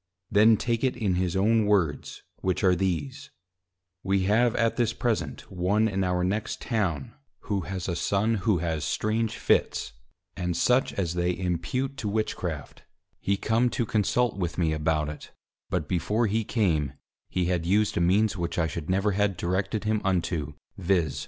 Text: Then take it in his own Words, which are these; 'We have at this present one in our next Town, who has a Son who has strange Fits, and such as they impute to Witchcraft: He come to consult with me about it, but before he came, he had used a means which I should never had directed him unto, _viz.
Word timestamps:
Then 0.31 0.57
take 0.57 0.83
it 0.83 0.97
in 0.97 1.13
his 1.13 1.35
own 1.35 1.67
Words, 1.67 2.23
which 2.37 2.63
are 2.63 2.73
these; 2.75 3.29
'We 4.01 4.23
have 4.23 4.55
at 4.55 4.75
this 4.75 4.93
present 4.93 5.41
one 5.51 5.87
in 5.87 6.03
our 6.03 6.23
next 6.23 6.59
Town, 6.59 7.13
who 7.41 7.61
has 7.69 7.87
a 7.87 7.95
Son 7.95 8.33
who 8.41 8.57
has 8.57 8.83
strange 8.83 9.37
Fits, 9.37 9.93
and 10.35 10.57
such 10.57 10.91
as 10.93 11.13
they 11.13 11.37
impute 11.37 11.97
to 11.97 12.09
Witchcraft: 12.09 12.81
He 13.19 13.37
come 13.37 13.69
to 13.69 13.85
consult 13.85 14.37
with 14.39 14.57
me 14.57 14.73
about 14.73 15.07
it, 15.07 15.33
but 15.69 15.87
before 15.87 16.25
he 16.25 16.43
came, 16.43 16.93
he 17.29 17.45
had 17.45 17.67
used 17.67 17.95
a 17.95 18.01
means 18.01 18.35
which 18.35 18.57
I 18.57 18.65
should 18.65 18.89
never 18.89 19.11
had 19.11 19.37
directed 19.37 19.83
him 19.83 20.01
unto, 20.03 20.53
_viz. 20.81 21.19